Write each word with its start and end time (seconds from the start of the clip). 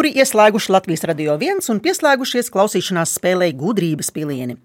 kuri 0.00 0.14
ieslēguši 0.16 0.72
Latvijas 0.72 1.02
radio 1.04 1.34
viens 1.36 1.66
un 1.68 1.76
pieslēgušies 1.84 2.46
klausīšanās 2.54 3.10
spēlē 3.18 3.50
gudrības 3.52 4.08
pilieni. 4.16 4.56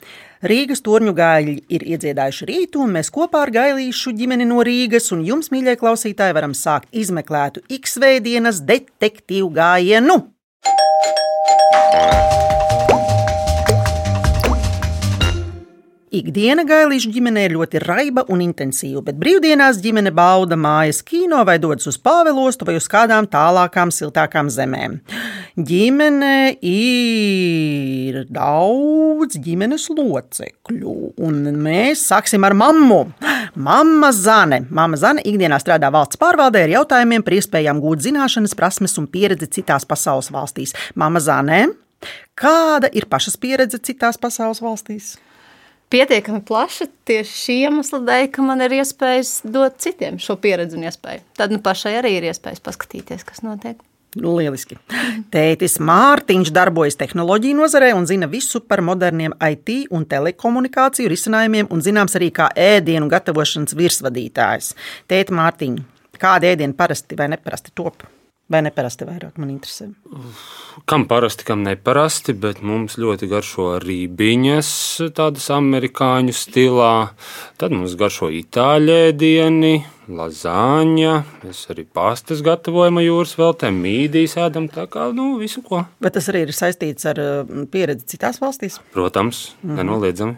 Rīgas 0.48 0.80
torņu 0.86 1.12
gaļi 1.18 1.58
ir 1.76 1.84
iedziedājuši 1.92 2.48
rītu, 2.48 2.86
un 2.86 2.96
mēs 2.96 3.12
kopā 3.12 3.42
ar 3.43 3.52
gailīšu 3.52 4.16
ģimeni 4.16 4.48
no 4.48 4.64
Rīgas 4.64 5.12
un 5.12 5.28
jums, 5.28 5.52
mīļie 5.52 5.76
klausītāji, 5.82 6.38
varam 6.40 6.56
sākt 6.56 6.88
izmeklētu 6.96 7.66
X-veidienas 7.82 8.64
detektīvu 8.64 9.52
gājienu. 9.60 10.21
Ikdiena 16.15 16.64
gailīšu 16.64 17.10
ģimenē 17.11 17.42
ir 17.43 17.54
ļoti 17.57 17.79
raiba 17.83 18.23
un 18.32 18.39
intensīva, 18.39 19.01
bet 19.04 19.18
brīvdienās 19.19 19.82
ģimene 19.83 20.14
bauda 20.15 20.56
mājas 20.56 21.01
kino 21.04 21.42
vai 21.47 21.57
dodas 21.60 21.89
uz 21.92 21.97
Pāvilostu 22.00 22.68
vai 22.68 22.78
uz 22.79 22.87
kādām 22.92 23.28
tālākām, 23.28 23.92
siltākām 23.92 24.47
zemēm. 24.54 24.96
Ģimene 25.59 26.56
ir 26.64 28.21
daudz 28.32 29.42
ģimenes 29.43 29.89
locekļu, 29.92 30.96
un 31.28 31.43
mēs 31.65 32.06
sāksim 32.14 32.47
ar 32.47 32.56
mammu. 32.56 33.02
Mama 33.59 34.14
Zane. 34.16 34.64
Mama 34.70 35.02
Zane 35.02 35.25
ikdienā 35.28 35.59
strādā 35.59 35.92
valsts 35.92 36.22
pārvaldē 36.22 36.64
ar 36.64 36.75
jautājumiem 36.78 37.28
par 37.28 37.36
iespējām 37.42 37.84
gūt 37.84 38.08
zināšanas, 38.08 38.56
prasmes 38.56 38.95
un 39.02 39.12
pieredzi 39.12 39.52
citās 39.59 39.84
pasaules 39.90 40.31
valstīs. 40.31 40.78
Mama 40.95 41.20
Zane, 41.20 41.66
kāda 42.40 42.94
ir 42.95 43.12
pašas 43.12 43.36
pieredze 43.36 43.84
citās 43.84 44.22
pasaules 44.22 44.64
valstīs? 44.64 45.18
Pietiekami 45.94 46.41
plaša 46.45 46.88
tieši 47.08 47.36
šī 47.41 47.58
iemesla 47.67 48.02
dēļ, 48.05 48.30
ka 48.36 48.45
man 48.45 48.64
ir 48.66 48.78
iespējas 48.80 49.39
dot 49.44 49.80
citiem 49.83 50.19
šo 50.22 50.38
pieredzi 50.41 50.80
un 50.80 50.88
iespēju. 50.89 51.25
Tad 51.38 51.53
nu, 51.53 51.61
pašai 51.64 51.97
arī 52.02 52.16
ir 52.19 52.30
iespējas 52.31 52.64
paskatīties, 52.66 53.25
kas 53.28 53.44
notiek. 53.45 53.78
Nu, 54.16 54.31
lieliski. 54.39 54.78
Tētis 55.33 55.75
Mārtiņš 55.83 56.53
darbojas 56.56 56.95
tehnoloģiju 57.02 57.58
nozarē 57.58 57.91
un 57.97 58.08
zina 58.08 58.30
visu 58.31 58.61
par 58.63 58.80
moderniem 58.86 59.36
IT 59.44 59.91
un 59.91 60.08
telekomunikāciju 60.08 61.11
risinājumiem, 61.11 61.67
un 61.67 61.83
zināms 61.83 62.16
arī 62.16 62.31
kā 62.36 62.47
ēdienu 62.56 63.11
gatavošanas 63.11 63.75
virsvadītājs. 63.75 64.72
Tēti 65.11 65.36
Mārtiņ, 65.36 65.80
kāda 66.22 66.53
ēdiena 66.53 66.80
parasti 66.80 67.19
vai 67.19 67.28
neparasti 67.36 67.75
top? 67.75 68.08
Vai 68.46 68.60
neparasti 68.62 69.08
vairāk 69.08 69.40
man 69.42 69.50
interesē? 69.50 69.88
Kam 70.86 71.08
parasti, 71.10 71.48
kam 71.48 71.64
neparasti, 71.66 72.36
bet 72.38 72.60
mums 72.62 72.94
ļoti 73.02 73.26
garšo 73.32 73.72
rībiņas, 73.82 74.70
tādas 75.18 75.48
amerikāņu 75.56 76.36
stilā. 76.38 76.92
Tad 77.58 77.74
mums 77.74 77.96
garšo 77.98 78.30
itāļu 78.30 79.00
ēdieni, 79.08 79.74
lazāņa. 80.06 81.16
Mēs 81.42 81.64
arī 81.74 81.88
pastas 81.90 82.46
gatavojam 82.46 83.02
jūras 83.02 83.34
veltē, 83.40 83.74
mīdīs 83.74 84.38
ēdam 84.38 84.70
tā 84.70 84.86
kā 84.94 85.09
nu, 85.18 85.32
visu 85.42 85.66
ko. 85.66 85.82
Bet 85.98 86.14
tas 86.20 86.30
arī 86.30 86.46
ir 86.46 86.54
saistīts 86.54 87.09
ar 87.09 87.24
pieredzi 87.74 88.14
citās 88.14 88.38
valstīs? 88.44 88.78
Protams, 88.94 89.48
mm. 89.64 89.80
nenoliedzami. 89.82 90.38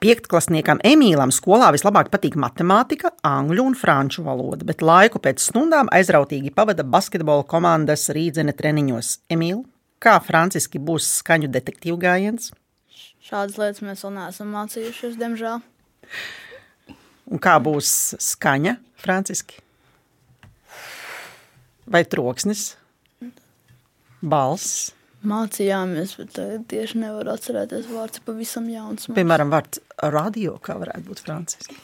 Piektklasniekam 0.00 0.78
Emīlam 0.80 1.28
skolā 1.28 1.66
vislabāk 1.74 2.08
patīk 2.08 2.38
matemātika, 2.40 3.10
angļu 3.20 3.66
un 3.68 3.74
franču 3.76 4.22
valoda, 4.24 4.64
bet 4.64 4.80
laiku 4.80 5.20
pēc 5.20 5.42
stundām 5.44 5.90
aizrautīgi 5.92 6.54
pavada 6.56 6.86
basketbola 6.88 7.44
komandas 7.44 8.06
rīdzene 8.16 8.54
treniņos. 8.56 9.10
Emīl, 9.36 9.58
kā 10.00 10.14
franciski 10.24 10.80
būs 10.80 11.04
skaņu 11.18 11.50
detektīvu 11.52 11.98
gājiens? 12.00 12.48
Šādas 13.20 13.58
lietas 13.60 13.84
mēs 13.84 14.00
vēl 14.06 14.14
neesam 14.14 14.54
mācījušies, 14.56 15.18
diemžēl. 15.20 15.60
Un 17.28 17.42
kā 17.44 17.58
būs 17.60 17.92
skaņa 18.24 18.78
franciski? 19.04 19.60
Vai 21.84 22.06
troksnis? 22.08 22.70
Balss? 24.24 24.94
Mācījāmies, 25.20 26.14
bet 26.16 26.38
tieši 26.70 27.02
nevaru 27.02 27.34
atcerēties 27.34 27.88
vārds 27.92 28.22
pavisam 28.24 28.68
jauns. 28.72 29.04
Mums. 29.08 29.16
Piemēram, 29.18 29.50
vārds 29.52 29.82
radio, 30.14 30.54
kā 30.64 30.78
varētu 30.80 31.10
būt 31.10 31.24
franciski. 31.26 31.76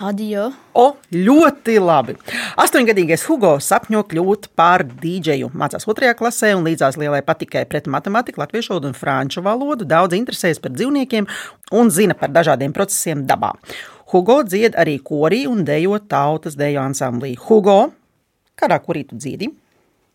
Adio. 0.00 0.46
O, 0.80 0.94
ļoti 1.12 1.74
labi. 1.82 2.14
Astoņgadīgais 2.62 3.26
Hugo 3.28 3.50
sapņo 3.60 4.00
kļūt 4.08 4.46
par 4.56 4.86
dīdžeju. 5.02 5.50
Mācās 5.60 5.84
otrajā 5.90 6.14
klasē 6.16 6.54
un 6.56 6.64
līdzās 6.64 6.96
lielai 6.96 7.20
patikai 7.26 7.66
pret 7.68 7.90
matemātiku, 7.90 8.40
latviešu 8.40 8.72
valodu 8.72 8.88
un 8.88 8.96
franču 8.96 9.44
valodu. 9.44 9.84
Daudz 9.84 10.16
interesējas 10.16 10.62
par 10.64 10.72
dzīvniekiem 10.72 11.28
un 11.76 11.92
zina 11.92 12.16
par 12.16 12.32
dažādiem 12.32 12.72
procesiem 12.72 13.26
dabā. 13.28 13.52
Hugo 14.14 14.38
dzied 14.46 14.78
arī 14.80 14.96
korī 15.04 15.42
un 15.50 15.66
dejo 15.68 16.00
tautas 16.08 16.56
deju 16.56 16.80
ansamblī. 16.80 17.34
Hugo, 17.36 17.90
kādā 18.56 18.80
korī 18.80 19.04
tu 19.10 19.20
dziedi? 19.20 19.52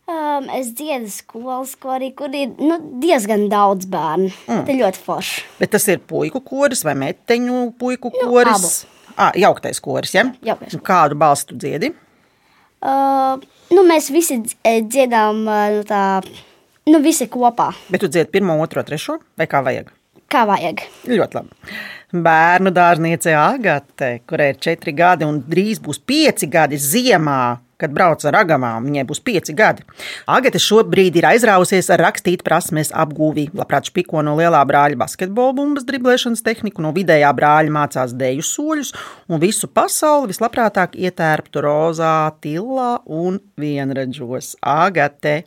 Um, 0.06 0.46
es 0.54 0.68
dziedu 0.78 1.10
skolas 1.10 1.72
korī, 1.82 2.12
kur 2.14 2.30
ir 2.38 2.52
nu, 2.62 2.76
diezgan 3.02 3.48
daudz 3.50 3.88
bērnu. 3.90 4.28
Mm. 4.46 4.60
Tas 4.62 4.70
ir 4.70 4.78
ļoti 4.84 5.02
forši. 5.02 5.46
Bet 5.58 5.72
tas 5.74 5.88
ir 5.90 6.04
puiku 6.06 6.44
koris 6.46 6.84
vai 6.86 6.94
meteņu 7.02 7.62
puiku 7.82 8.12
nu, 8.14 8.28
koris? 8.30 8.84
Nu, 8.86 9.16
ah, 9.18 9.32
jauktais 9.34 9.82
koris, 9.82 10.14
ja? 10.14 10.28
Jauktais. 10.46 10.78
Kādu 10.86 11.18
balstu 11.18 11.58
dziedi? 11.58 11.90
Uh, 12.86 13.42
nu, 13.74 13.82
mēs 13.90 14.12
visi 14.14 14.44
dziedām 14.62 15.42
nu, 15.48 15.82
tā, 15.90 16.04
nu, 16.86 17.02
visi 17.02 17.26
kopā. 17.26 17.72
Bet 17.90 18.06
tu 18.06 18.12
dziedi 18.14 18.30
pirmo, 18.38 18.60
otro, 18.62 18.86
trešo 18.86 19.18
vai 19.42 19.50
kā 19.50 19.66
vajag? 19.66 19.90
Kā 20.30 20.46
vajag. 20.46 20.86
Ļoti 21.10 21.40
labi. 21.40 21.74
Bērnu 22.26 22.70
dārzniece 22.78 23.34
Agate, 23.34 24.20
kurai 24.30 24.52
ir 24.54 24.62
četri 24.62 24.94
gadi 24.94 25.26
un 25.26 25.42
drīz 25.42 25.82
būs 25.82 25.98
pieci 26.06 26.46
gadi 26.46 26.78
ziemā, 26.78 27.56
kad 27.82 27.92
brauc 27.96 28.24
ar 28.28 28.38
agamām, 28.40 28.86
viņai 28.88 29.04
būs 29.08 29.22
pieci 29.26 29.56
gadi. 29.58 29.84
Agate 30.32 30.60
šobrīd 30.62 31.20
ir 31.20 31.28
aizrāvusies 31.32 31.90
ar 31.94 32.04
rakstīt 32.08 32.44
prasmes 32.46 32.94
apgūvi. 32.96 33.50
Labprāt 33.58 33.90
špiko 33.92 34.24
no 34.26 34.38
lielā 34.40 34.62
brāļa 34.68 35.00
basketbola 35.02 35.56
bumbas 35.58 35.88
driblēšanas 35.88 36.44
tehniku, 36.46 36.84
no 36.86 36.94
vidējā 36.96 37.32
brāļa 37.36 37.76
mācās 37.76 38.16
deju 38.16 38.46
soļus 38.48 38.94
un 39.28 39.44
visu 39.44 39.68
pasauli 39.68 40.32
vislabprātāk 40.32 40.96
ietērptu 40.96 41.66
rozā, 41.66 42.16
tilā 42.44 42.96
un 43.12 43.42
vienredzos. 43.60 44.56
Agate, 44.64 45.42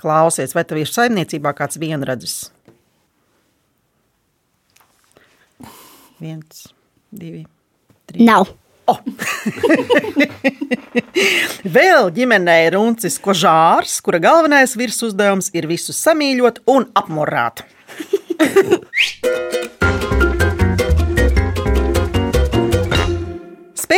klausies, 0.00 0.56
vai 0.56 0.64
tev 0.64 0.82
ir 0.82 0.90
saimniecībā 0.90 1.52
kāds 1.56 1.80
vienredzis? 1.80 2.40
Viens, 6.22 6.68
divi, 7.12 7.44
trīs. 8.08 8.24
Nav. 8.24 8.54
Oh. 8.86 9.00
Vēl 11.76 12.10
ģimenē 12.16 12.56
ir 12.66 12.72
runcis 12.76 13.16
kožārs, 13.22 14.00
kura 14.04 14.18
galvenais 14.20 14.76
virsuzdevums 14.76 15.48
ir 15.56 15.64
visus 15.70 16.02
samīļot 16.04 16.56
un 16.74 16.82
apmorāt. 17.00 17.56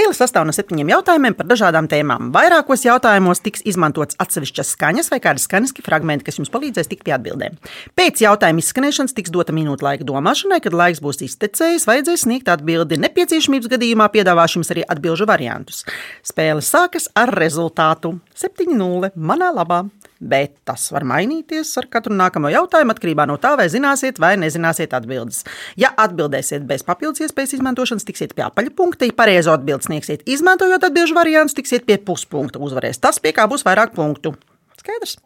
Spēle 0.06 0.22
sastāv 0.22 0.44
no 0.46 0.52
septiņiem 0.54 0.90
jautājumiem 0.92 1.34
par 1.34 1.48
dažādām 1.50 1.88
tēmām. 1.90 2.28
Vairākos 2.30 2.84
jautājumos 2.84 3.40
tiks 3.42 3.64
izmantots 3.66 4.14
atsevišķas 4.22 4.68
skaņas 4.76 5.10
vai 5.10 5.18
kādi 5.24 5.42
skaņaski 5.42 5.82
fragmenti, 5.82 6.22
kas 6.28 6.38
jums 6.38 6.52
palīdzēs 6.54 6.86
tikt 6.92 7.02
pie 7.08 7.16
atbildēm. 7.16 7.56
Pēc 7.98 8.22
jautājuma 8.22 8.62
izskanēšanas 8.62 9.16
tiks 9.18 9.34
dota 9.34 9.50
minūte 9.56 9.82
laika 9.82 10.06
domāšanai, 10.06 10.60
kad 10.62 10.78
laiks 10.78 11.02
būs 11.02 11.24
iztecējis, 11.26 11.88
vajadzēs 11.90 12.22
sniegt 12.22 12.52
atbildi. 12.54 13.00
Nepieciešamības 13.02 13.72
gadījumā 13.74 14.06
piedāvāšu 14.14 14.60
jums 14.60 14.70
arī 14.76 14.86
atbildžu 14.86 15.26
variantus. 15.26 15.82
Spēle 16.22 16.62
sākas 16.62 17.10
ar 17.18 17.34
rezultātu 17.34 18.20
7-0 18.38 19.10
manā 19.18 19.50
labā 19.58 19.88
bet 20.20 20.54
tas 20.68 20.88
var 20.94 21.04
mainīties 21.08 21.70
ar 21.80 21.88
katru 21.92 22.14
nākamo 22.16 22.50
jautājumu 22.52 22.94
atkarībā 22.94 23.26
no 23.28 23.36
tā, 23.40 23.54
vai 23.58 23.68
zināsiet 23.72 24.20
vai 24.22 24.34
nezināsiet 24.40 24.94
atbildes. 24.96 25.42
Ja 25.80 25.92
atbildēsiet 25.96 26.66
bez 26.68 26.84
papildus 26.86 27.24
iespējas 27.26 27.56
izmantošanas, 27.58 28.06
tiksiet 28.08 28.34
pie 28.36 28.46
apaļa 28.46 28.72
punkta. 28.76 29.08
Ja 29.08 29.16
pareizo 29.16 29.54
atbildi 29.56 29.88
sniegsiet, 29.90 30.24
izmantojot 30.26 30.88
atbildžu 30.88 31.16
variantus, 31.16 31.56
tiksiet 31.58 31.86
pie 31.88 31.98
puspunkta. 32.02 32.62
Uzvarēs 32.62 33.00
tas, 33.02 33.20
pie 33.22 33.34
kā 33.36 33.48
būs 33.50 33.66
vairāk 33.66 33.94
punktu. 33.96 34.34
Skaidrs? 34.80 35.18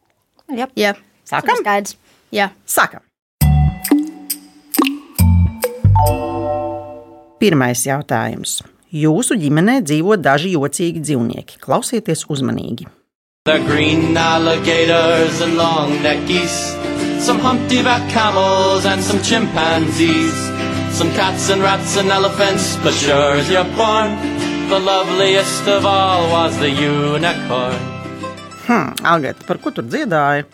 Jā, 0.50 0.66
Jā. 0.74 0.96
sākam. 1.28 1.62
Skaidrs. 1.62 1.96
Jā. 2.34 2.50
Sākam. 2.66 3.06
Pirmais 7.40 7.86
jautājums. 7.86 8.60
Jūsu 8.90 9.36
ģimenē 9.38 9.78
dzīvo 9.86 10.16
daži 10.18 10.56
jocīgi 10.56 11.00
dzīvnieki. 11.06 11.60
Klausieties 11.62 12.26
uzmanīgi! 12.28 12.88
The 13.50 13.58
green 13.66 14.16
alligators 14.16 15.40
and 15.40 15.56
long 15.56 16.00
neck 16.04 16.24
geese, 16.28 16.70
some 17.18 17.40
humpty-back 17.40 18.08
camels 18.08 18.86
and 18.86 19.02
some 19.02 19.20
chimpanzees, 19.22 20.38
some 20.94 21.10
cats 21.18 21.50
and 21.50 21.60
rats 21.60 21.96
and 21.96 22.10
elephants, 22.10 22.76
but 22.76 22.94
sure 22.94 23.34
as 23.42 23.50
you're 23.50 23.66
born, 23.74 24.14
the 24.70 24.78
loveliest 24.78 25.66
of 25.66 25.84
all 25.84 26.30
was 26.30 26.56
the 26.60 26.70
unicorn. 26.70 27.74
Hmm, 28.70 28.94
Agata, 29.02 29.42
par 29.42 29.58
ko 29.58 29.74
tur 29.74 29.82
dziedāja? 29.82 30.46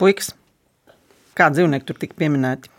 Puikas, 0.00 0.32
kā 1.36 1.52
dzīvnieki 1.52 1.84
tur 1.84 2.00
tika 2.00 2.16
pieminēti? 2.16 2.73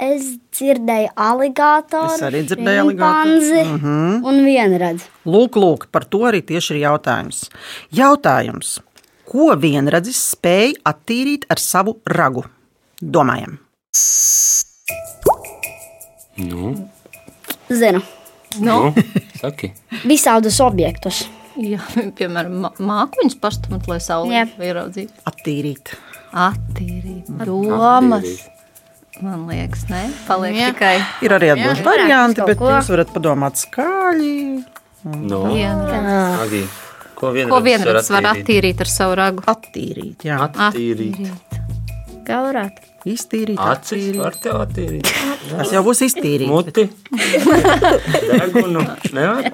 Es 0.00 0.22
dzirdēju 0.56 1.10
aligatoru, 1.20 2.14
Es 2.14 2.22
arī 2.24 2.40
dzirdēju 2.48 2.80
aligatoru. 2.86 3.64
mm 3.64 3.80
-hmm. 3.82 4.24
un 4.24 4.44
vienredzi. 4.44 5.04
Lūk, 5.26 5.58
lūk, 5.60 5.86
par 5.92 6.04
to 6.04 6.18
arī 6.18 6.40
tieši 6.42 6.74
ir 6.74 6.80
jautājums. 6.86 7.50
Jautājums. 7.92 8.78
Ko 9.30 9.54
vienradzis 9.56 10.34
spēja 10.34 10.72
attīrīt 10.84 11.44
ar 11.48 11.58
savu 11.58 11.98
ragu? 12.06 12.44
Domājam! 13.02 13.58
Nu, 16.36 16.88
Zinu, 17.68 18.00
Nu, 18.58 18.82
nu, 18.82 18.94
saki. 19.40 19.72
visādus 20.04 20.60
objektus. 20.60 21.28
jā, 21.56 21.78
piemēram, 22.18 22.56
mā- 22.64 22.72
mākoņus 22.78 23.36
pastumt, 23.40 23.86
lai 23.88 24.00
saule 24.00 24.46
ieraudzītu. 24.58 25.12
Attīrīt. 25.28 25.92
Attīrīt 26.32 27.28
domas. 27.46 28.24
Attīrīt. 28.24 28.59
Man 29.20 29.46
liekas, 29.50 29.82
ne? 29.92 30.02
Paliek 30.26 30.54
Jā. 30.56 30.68
tikai 30.72 30.94
Ir 31.26 31.34
arī 31.36 31.50
atbildīgi 31.54 31.82
Jā. 31.82 31.86
varianti, 31.86 32.44
bet 32.46 32.58
ko. 32.58 32.70
jūs 32.72 32.88
varat 32.92 33.10
padomāt 33.14 33.60
skaļi. 33.60 34.36
Nu, 35.04 35.40
viena. 35.52 36.40
Agi, 36.44 36.62
ko 37.16 37.30
vienreiz 37.32 37.52
Ko 37.52 37.60
vienreiz 37.64 38.10
var 38.12 38.30
attīrīt 38.34 38.80
ar 38.84 38.90
savu 38.92 39.14
ragu? 39.20 39.44
Attīrīt, 39.48 40.24
jā. 40.28 40.38
Attīrīt. 40.48 41.20
Kā 42.26 42.40
varētu? 42.46 42.86
Iztīrīt, 43.08 43.56
Acis 43.58 43.92
attīrīt. 43.96 44.18
var 44.20 44.34
te 44.36 44.50
attīrīt. 44.52 45.12
Tas 45.50 45.70
jau 45.72 45.80
būs 45.86 46.02
iztīrīt. 46.04 46.48
Muti. 46.52 46.84
Degunu. 48.40 48.82
Nevar? 49.16 49.48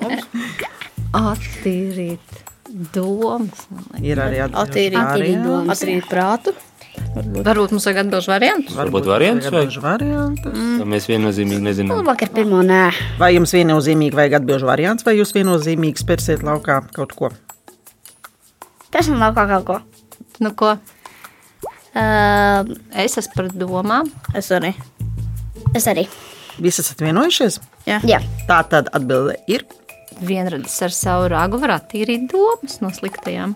Attīrīt 1.15 2.43
domas. 2.95 3.67
Ir 4.03 4.19
arī 4.21 4.43
Attīrīt, 4.49 4.99
Attīrīt 4.99 5.45
domas. 5.47 5.79
attīrīt 5.79 6.09
prātu. 6.11 6.55
Varbūt 7.17 7.73
mums 7.73 7.87
vajag 7.89 8.01
atbildēt 8.03 8.29
variantus. 8.31 8.77
Varbūt 8.77 9.09
variants 9.09 9.49
vai? 9.49 9.63
Daži 9.67 9.83
varianti. 9.85 10.53
Ja 10.81 10.87
mēs 10.89 11.09
viennozīmīgi 11.09 11.65
nezinām. 11.65 12.03
Labāk 12.03 12.27
ar 12.27 12.33
pirmo 12.35 12.61
nē. 12.67 12.83
Vai 13.21 13.31
jums 13.35 13.55
viennozīmīgi 13.57 14.19
vajag 14.19 14.39
atbildžu 14.41 14.69
variants, 14.69 15.07
vai 15.07 15.17
jūs 15.19 15.33
viennozīmīgi 15.37 16.03
spērsiet 16.03 16.45
laukā 16.47 16.83
kaut 16.97 17.17
ko? 17.17 17.33
Pēc 18.93 19.11
tam 19.11 19.23
laukā 19.23 19.47
kaut 19.55 19.67
ko. 19.71 19.79
Nu, 20.45 20.53
ko? 20.57 20.77
Uh, 21.97 22.77
Es 22.93 23.17
esmu 23.17 23.33
par 23.39 23.49
domām. 23.57 24.13
Es 24.37 24.53
arī. 24.53 24.75
es 25.75 25.89
arī. 25.89 26.07
Visi 26.61 26.83
esat 26.85 27.01
vienojušies? 27.05 27.61
Jā. 27.89 28.01
Jā. 28.05 28.21
Tā 28.49 28.61
tad 28.69 28.93
atbilde 28.97 29.37
ir 29.49 29.65
Vienradis 30.17 30.79
ar 30.81 30.93
savu 30.97 31.29
ragu 31.29 31.59
var 31.61 31.75
attīrīt 31.75 32.31
domas 32.33 32.79
no 32.81 32.89
sliktajām. 32.95 33.53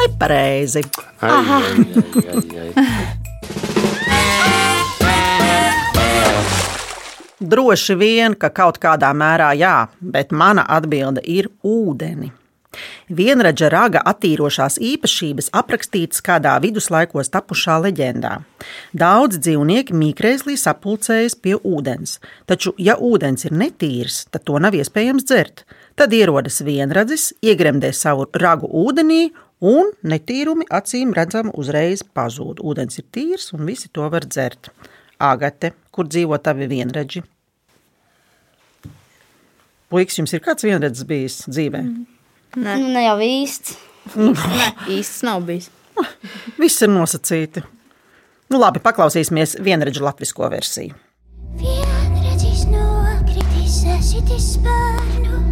Nepareizi. 0.00 0.82
Ai, 1.20 1.30
ai, 1.30 1.76
ai, 2.56 2.72
ai. 2.76 3.22
Droši 7.42 7.94
vien, 7.98 8.36
ka 8.38 8.52
kaut 8.54 8.78
kādā 8.78 9.10
mērā 9.16 9.50
jā, 9.58 9.88
bet 10.00 10.30
mana 10.30 10.62
atbilde 10.70 11.24
ir 11.26 11.50
ūdeni. 11.66 12.30
Vienradža 13.12 13.68
raga 13.72 14.00
attīrošās 14.08 14.78
īpašības 14.80 15.50
aprakstītas 15.58 16.22
kādā 16.24 16.54
viduslaikos 16.62 17.28
tapušā 17.34 17.76
leģendā. 17.82 18.38
Daudz 18.96 19.40
dzīvnieki 19.42 19.96
mīkrēslī 19.98 20.56
sapulcējas 20.56 21.36
pie 21.36 21.58
ūdens, 21.58 22.16
taču, 22.48 22.72
ja 22.78 22.96
ūdens 22.96 23.44
ir 23.48 23.58
netīrs, 23.58 24.22
tad 24.32 24.46
to 24.48 24.56
nav 24.62 24.78
iespējams 24.78 25.28
dzert. 25.28 25.66
Tad 25.98 26.14
ierodas 26.16 26.62
vienradzis, 26.64 27.32
iegremdē 27.44 27.92
savu 27.92 28.24
ragu 28.40 28.70
ūdenī, 28.70 29.26
un 29.62 29.92
netīrumi 30.02 30.66
acīm 30.74 31.12
redzami 31.16 31.52
uzreiz 31.58 32.02
pazūd. 32.02 32.60
Ūdens 32.66 32.98
ir 32.98 33.06
tīrs, 33.14 33.52
un 33.54 33.64
visi 33.68 33.88
to 33.94 34.08
var 34.10 34.26
dzert. 34.26 34.70
Agate, 35.22 35.72
kur 35.94 36.08
dzīvo 36.10 36.38
tavi 36.42 36.66
vienredzi? 36.70 37.22
Puikas, 39.92 40.16
jums 40.18 40.32
ir 40.34 40.40
kāds 40.42 40.64
vienredzis 40.66 41.06
bijis 41.06 41.40
dzīvē? 41.52 41.82
Nē, 42.56 42.74
Nu, 42.80 42.88
ne 42.92 43.02
jau 43.06 43.16
īsti. 43.24 43.76
nē 44.16 44.66
īsts 44.98 45.22
nav 45.24 45.44
bijis. 45.48 45.70
Viss 46.58 46.82
ir 46.82 46.90
nosacīti. 46.92 47.62
Nu, 48.52 48.58
labi, 48.60 48.80
paklausīsimies 48.84 49.56
vienredzi 49.64 50.02
latvisko 50.04 50.48
versiju. 50.52 50.96
Vienreiz 51.60 52.64
nokritis 52.72 53.78
esitis 53.98 54.50
spārnu. 54.56 55.51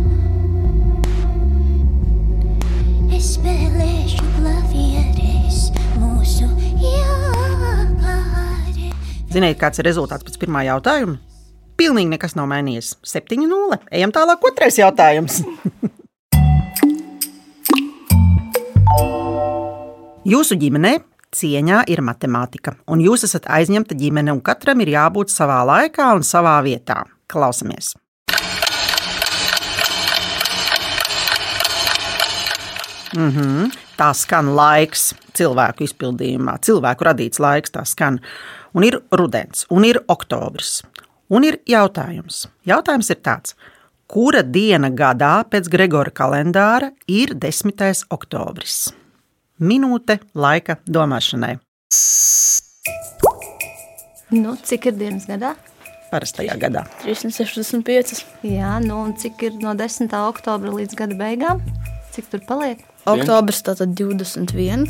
Es 3.21 3.35
spēlēšu 3.37 4.25
klavieres 4.39 5.57
mūsu 6.01 6.47
jākāre. 6.81 8.15
Ziniet, 9.29 9.59
kāds 9.61 9.77
ir 9.83 9.85
rezultāts 9.91 10.25
pēc 10.25 10.39
pirmā 10.41 10.63
jautājuma? 10.65 11.21
Pilnīgi 11.77 12.09
nekas 12.15 12.33
nav 12.39 12.49
mainījies. 12.49 12.95
7-0. 13.05 13.77
Ejam 13.93 14.09
tālāk, 14.17 14.41
otrais 14.49 14.81
jautājums. 14.81 15.45
Jūsu 20.33 20.57
ģimenē 20.65 21.05
cieņā 21.37 21.85
ir 21.93 22.01
matemātika, 22.01 22.81
un 22.89 23.05
jūs 23.05 23.29
esat 23.29 23.45
aizņemta 23.53 24.01
ģimene, 24.01 24.33
un 24.33 24.41
katram 24.41 24.81
ir 24.81 24.97
jābūt 24.97 25.29
savā 25.29 25.61
laikā 25.69 26.17
un 26.17 26.25
savā 26.25 26.57
vietā. 26.65 27.05
Klausamies! 27.29 28.00
Mhm. 33.17 33.71
Tā 33.99 34.11
skan 34.17 34.53
laiks 34.57 35.11
cilvēku 35.37 35.85
izpildījumā, 35.87 36.59
cilvēku 36.65 37.07
radīts 37.11 37.43
laiks. 37.43 37.75
Tā 37.75 37.85
skan. 37.89 38.21
Un 38.75 38.87
ir 38.87 39.01
rudens, 39.11 39.67
un 39.71 39.85
ir 39.85 39.99
oktobris. 40.09 40.81
Un 41.31 41.45
ir 41.47 41.61
jautājums. 41.67 42.47
Jautājums 42.67 43.11
ir 43.11 43.19
tāds, 43.23 43.55
kura 44.11 44.43
diena 44.43 44.91
gadā 44.91 45.45
pēc 45.47 45.69
Gregora 45.71 46.11
kalendāra 46.11 46.91
ir 47.07 47.35
10. 47.35 48.07
oktobris? 48.11 48.93
Minūte 49.61 50.19
laika 50.35 50.79
domāšanai. 50.87 51.59
Nu, 54.31 54.55
cik 54.55 54.87
ir 54.91 54.99
dienas 54.99 55.27
gadā? 55.27 55.57
Parastajā 56.11 56.57
gadā. 56.59 56.85
365. 57.05 58.25
Jā, 58.47 58.79
nu, 58.83 59.05
un 59.05 59.15
cik 59.19 59.47
ir 59.47 59.59
no 59.63 59.75
10. 59.79 60.11
oktobra 60.31 60.75
līdz 60.75 60.99
gada 60.99 61.19
beigām? 61.19 61.63
Cik 62.11 62.31
tur 62.33 62.41
paliek? 62.47 62.81
Oktobris 63.09 63.63
tātad 63.67 63.93
21, 63.97 64.87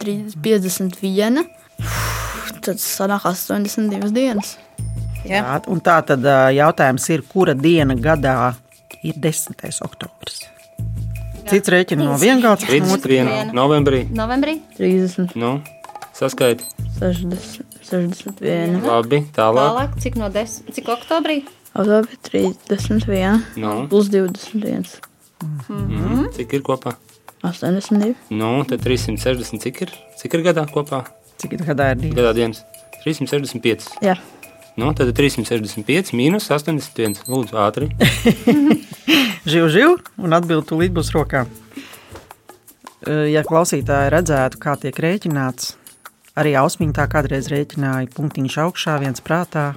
30, 0.00 0.36
51. 0.40 1.44
Tad 2.64 2.80
sanāk 2.80 3.24
82 3.28 4.10
dienas. 4.12 4.56
Jā. 5.28 5.42
Un 5.68 5.80
tā 5.84 5.98
tad 6.08 6.24
jautājums 6.56 7.06
ir, 7.12 7.22
kura 7.28 7.52
diena 7.56 7.96
gadā 7.96 8.54
ir 9.04 9.16
10. 9.20 9.60
oktobris? 9.84 10.40
Cits 11.50 11.72
rēķina 11.72 12.04
no 12.06 12.16
vienkāršas 12.20 12.68
31. 12.68 13.52
novembrī. 13.56 14.04
Novembrī? 14.14 14.58
30, 14.78 15.34
Nu, 15.40 15.58
saskaiti. 16.16 16.64
60, 17.00 17.64
61. 17.88 18.80
Labi, 18.84 19.22
tālāk. 19.34 19.70
Tālāk, 19.72 19.96
cik 20.04 20.18
no 20.20 20.28
10. 20.32 20.68
Cik 20.76 20.90
oktobrī? 20.94 21.40
Oktobris 21.74 22.20
31. 22.28 23.40
Nu, 23.60 23.86
Plus 23.90 24.08
21. 24.12 25.00
Mm, 25.44 26.26
cik 26.36 26.52
ir 26.58 26.64
kopā? 26.66 26.96
82. 27.42 28.14
Nu, 28.36 28.50
tad 28.68 28.82
360 28.84 29.62
cik 29.64 29.80
ir? 29.86 29.94
Cik 30.20 30.36
ir 30.36 30.44
gadā 30.50 30.66
kopā? 30.68 31.04
Cik 31.40 31.56
ir 31.56 31.64
gadā 31.64 31.92
ir 31.94 32.02
diena? 32.02 32.16
Gadā 32.18 32.34
dienas. 32.36 32.60
365. 33.00 33.86
Jā. 34.04 34.18
Nu, 34.76 34.92
tad 34.96 35.08
ir 35.10 35.16
365 35.16 36.12
mīnus 36.16 36.50
81. 36.52 37.24
Lūdzu, 37.28 37.56
ātri. 37.60 37.88
Živ, 39.50 39.66
živ, 39.72 39.94
un 40.20 40.36
atbildi 40.36 40.68
tūlīt 40.68 40.92
būs 40.92 41.10
rokā. 41.16 41.46
E, 43.08 43.32
Ja 43.32 43.40
klausītāji 43.46 44.12
redzētu, 44.12 44.60
kā 44.60 44.76
tiek 44.76 45.00
rēķināts, 45.00 45.72
arī 46.36 46.52
Ausmiņa 46.60 46.98
tā 47.00 47.06
kādreiz 47.10 47.48
rēķināja 47.48 48.12
punktiņš 48.14 48.58
augšā, 48.66 48.98
viens 49.00 49.24
prātā. 49.24 49.70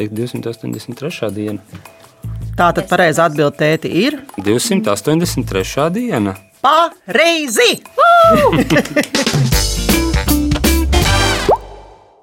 Liek 0.00 0.16
283. 0.16 1.28
diena. 1.36 1.60
Tā 2.60 2.66
tad 2.76 2.90
pareizi 2.90 3.22
atbildi 3.24 3.56
tēti 3.56 3.88
ir 4.02 4.18
283. 4.36 5.86
diena. 5.94 6.34
pareizi! 6.60 7.78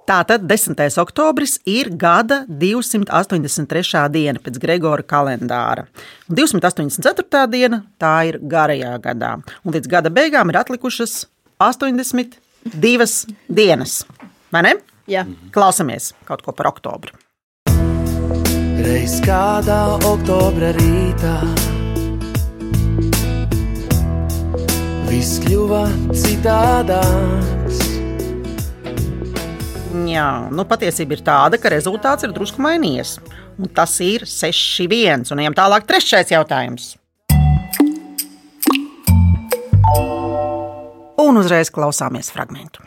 Tātad 0.06 0.46
10. 0.46 0.78
oktobris 1.02 1.58
ir 1.66 1.90
gada 1.90 2.44
283. 2.48 4.06
diena 4.14 4.38
pēc 4.38 4.62
Gregora 4.62 5.02
kalendāra. 5.02 5.90
Un 6.30 6.38
284. 6.38 7.44
diena 7.50 7.82
tā 7.98 8.16
ir 8.30 8.38
garajā 8.38 8.94
gadā. 9.10 9.40
Un 9.66 9.74
līdz 9.74 9.90
gada 9.90 10.14
beigām 10.14 10.54
ir 10.54 10.62
atlikušas 10.62 11.24
82 11.58 13.26
dienas. 13.50 14.04
Vai 14.54 14.68
ne? 14.70 14.80
Jā. 15.10 15.26
Klausamies 15.50 16.14
kaut 16.30 16.46
ko 16.46 16.54
par 16.54 16.70
oktobru. 16.78 17.18
Reiz 18.86 19.18
kādā 19.26 19.80
oktobra 20.06 20.70
rītā 20.78 21.34
viss 25.08 25.40
kļuva 25.46 25.86
citādāks. 26.14 27.82
Jā, 30.08 30.30
nu 30.54 30.68
patiesība 30.70 31.18
ir 31.18 31.26
tāda, 31.26 31.58
ka 31.58 31.74
rezultāts 31.74 32.28
ir 32.28 32.36
drusku 32.36 32.62
mainījies. 32.64 33.18
Un 33.58 33.74
tas 33.74 33.98
ir 34.06 34.28
6-1. 34.30 35.32
Un 35.34 35.44
ejam 35.44 35.58
tālāk, 35.58 35.90
trešais 35.90 36.32
jautājums. 36.36 36.94
un 41.28 41.42
uzreiz 41.42 41.72
klausāmies 41.74 42.32
fragment. 42.34 42.80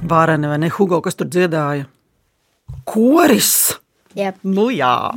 Vārene 0.00 0.48
vai 0.48 0.56
ne 0.62 0.70
Hugo, 0.72 1.00
kas 1.04 1.18
tur 1.18 1.28
dziedāja? 1.28 1.86
Koris! 2.88 3.76
Jep. 4.18 4.40
Nu, 4.42 4.64
jā, 4.74 5.12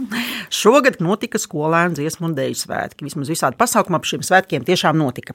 šogad 0.54 1.00
notika 1.02 1.40
skolēnu 1.42 1.98
dziesmu 1.98 2.28
un 2.28 2.36
dēļu 2.38 2.60
svētki. 2.60 3.08
Vismaz 3.08 3.32
visādi 3.32 3.58
pasākumi 3.58 3.98
ap 3.98 4.06
šiem 4.06 4.22
svētkiem 4.26 4.68
tiešām 4.68 5.00
notika. 5.00 5.34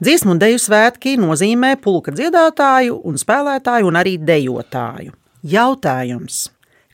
Dziesmu 0.00 0.32
un 0.32 0.40
dēļu 0.40 0.62
svētki 0.64 1.18
nozīmē 1.20 1.74
pulka 1.84 2.14
dziedātāju, 2.16 2.96
un 3.04 3.20
spēlētāju 3.20 3.92
un 3.92 4.00
arī 4.00 4.16
dejotāju. 4.24 5.12
Jautājums: 5.52 6.46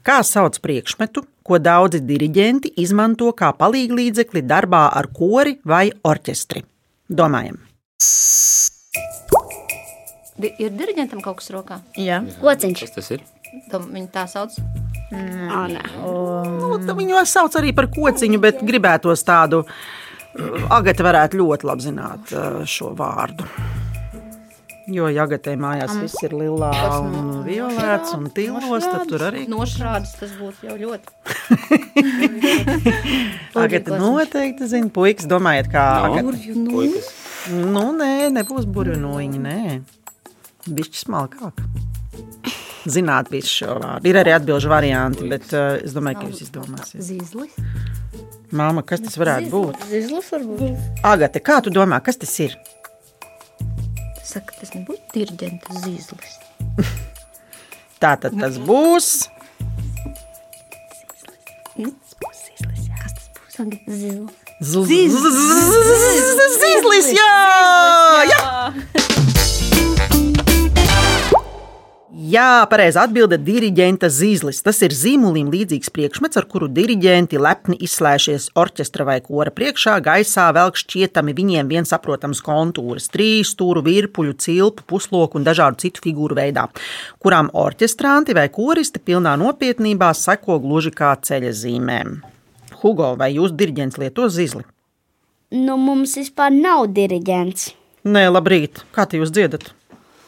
kā 0.02 0.18
sauc 0.26 0.58
priekšmetu, 0.58 1.22
ko 1.46 1.62
daudzi 1.62 2.02
diriģenti 2.02 2.74
izmanto 2.82 3.30
kā 3.30 3.54
palīglīdzekli 3.54 4.42
darbā 4.50 4.88
ar 4.90 5.12
kori 5.14 5.60
vai 5.62 5.92
orķestri? 6.02 6.66
Domājam! 7.06 7.69
Di 10.40 10.52
ir 10.62 10.72
diriģentam 10.72 11.20
kaut 11.24 11.40
kas 11.40 11.50
rokā? 11.52 11.80
Jā. 12.00 12.22
Kociņš. 12.40 12.84
Kas 12.86 12.96
tas 12.96 13.10
ir? 13.16 13.24
To 13.72 13.82
Viņi 13.82 14.08
tā 14.14 14.24
sauc. 14.30 14.54
Ā, 15.10 15.64
nē. 15.72 15.82
Nu, 16.00 16.78
tā 16.86 16.94
viņu 16.96 17.24
sauc 17.26 17.56
arī 17.58 17.74
par 17.76 17.90
kociņu, 17.92 18.38
bet 18.42 18.62
gribētos 18.66 19.26
tādu. 19.26 19.64
Agata 20.70 21.02
varētu 21.02 21.40
ļoti 21.40 21.66
labi 21.66 21.86
zināt 21.88 22.30
uh, 22.36 22.60
šo 22.68 22.92
vārdu. 22.98 23.48
Jo 24.90 25.06
Agatē 25.22 25.52
mājās 25.60 25.92
viss 26.00 26.22
ir 26.26 26.32
lilā 26.34 26.70
un 26.98 27.42
violēts 27.46 28.14
un 28.16 28.26
tīlos, 28.34 28.86
tad 28.86 29.06
tur 29.10 29.22
arī 29.28 29.44
Nošrādes 29.50 30.16
tas 30.18 30.32
būtu 30.38 30.66
jau 30.66 30.74
ļoti. 30.80 31.14
Agata 33.62 33.98
noteikti 34.00 34.66
zina. 34.70 34.90
Puikas, 34.94 35.28
domājiet, 35.30 35.70
kā 35.70 35.84
No. 36.00 36.10
Agata. 36.10 36.36
Puikas. 36.72 37.12
Nu, 37.50 37.86
nē, 37.96 38.30
nebūs 38.34 38.66
burvinoņi, 38.70 39.42
nē. 39.46 39.60
Bišķi 40.68 41.04
smalkāk. 41.06 41.62
Zināt 42.90 43.30
visu 43.32 43.60
šo 43.60 43.76
vārdu. 43.80 44.08
Ir 44.08 44.18
arī 44.20 44.34
atbilžu 44.34 44.70
varianti, 44.72 45.28
bet 45.30 45.48
uh, 45.52 45.78
es 45.80 45.94
domāju, 45.96 46.20
ka 46.20 46.28
jūs 46.30 46.42
izdomāsiet. 46.46 47.00
Zīzlis. 47.04 47.56
Māma, 48.56 48.82
kas 48.82 49.02
tas 49.04 49.16
varētu 49.20 49.50
būt? 49.52 49.84
Zizlis 49.92 50.30
varbūt. 50.34 51.02
Agate, 51.06 51.42
kā 51.44 51.60
tu 51.64 51.72
domā, 51.72 52.00
kas 52.04 52.18
tas 52.20 52.32
ir? 52.42 52.56
Saka, 54.26 54.56
tas 54.58 54.72
nebūtu 54.74 55.14
diriģenta 55.14 55.76
zīzlis. 55.84 56.38
Tā 58.02 58.16
tad 58.20 58.36
tas 58.40 58.56
būs. 58.64 59.28
Zīzlis. 64.60 65.38
Zīzlis, 66.60 67.12
jā! 67.16 67.34
jā! 68.32 69.39
Jā, 72.20 72.66
pareizi 72.68 72.98
atbilde- 73.00 73.38
diriģenta 73.48 74.10
zīzlis. 74.12 74.58
Tas 74.60 74.82
ir 74.82 74.92
zīmolim 74.92 75.48
līdzīgs 75.48 75.88
priekšmets, 75.88 76.36
ar 76.36 76.44
kuru 76.44 76.68
diriģenti 76.68 77.38
lepni 77.40 77.78
izslēšies 77.80 78.50
orķestra 78.60 79.06
vai 79.06 79.20
kora 79.20 79.50
priekšā, 79.50 79.94
gaisā 80.04 80.52
velk 80.52 80.76
šķietami 80.76 81.32
viņiem 81.32 81.70
viensaprotams 81.72 82.42
kontūras, 82.44 83.08
trīs 83.08 83.54
stūru, 83.54 83.80
virpuļu, 83.80 84.36
cilpu, 84.36 84.84
pusloku 84.86 85.38
un 85.38 85.44
dažādu 85.44 85.78
citu 85.78 86.00
figūru 86.04 86.36
veidā, 86.36 86.68
kurām 87.24 87.48
orķestranti 87.54 88.34
vai 88.34 88.48
koristi 88.50 89.00
pilnā 89.00 89.38
nopietnībā 89.40 90.12
seko 90.12 90.60
gluži 90.60 90.90
kā 90.90 91.16
ceļa 91.16 91.56
zīmēm. 91.56 92.22
Hugo, 92.82 93.16
vai 93.16 93.32
jūs 93.32 93.56
diriģents 93.56 93.96
lieto 93.96 94.28
zīzli? 94.28 94.66
Nu, 95.52 95.78
mums 95.78 96.18
vispār 96.20 96.52
nav 96.52 96.92
diriģents. 96.92 97.70
Nē, 98.04 98.28
labrīt. 98.28 98.84
Kā 98.92 99.08
jūs 99.08 99.32
dziedat? 99.32 99.72